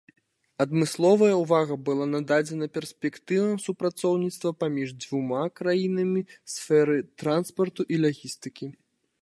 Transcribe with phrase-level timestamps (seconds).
[0.63, 8.67] Адмысловая ўвага была нададзеная перспектывам супрацоўніцтва паміж дзвюма краінамі ў сферы транспарту і лагістыкі.